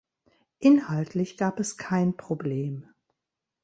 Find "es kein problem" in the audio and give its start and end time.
1.59-2.85